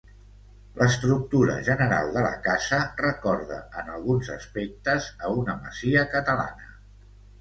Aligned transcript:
L'estructura 0.77 1.57
general 1.67 2.09
de 2.15 2.23
la 2.27 2.31
casa, 2.47 2.79
recorda 3.03 3.59
en 3.83 3.93
alguns 3.99 4.33
aspectes 4.37 5.11
a 5.29 5.33
una 5.41 5.59
masia 5.67 6.07
catalana. 6.15 6.73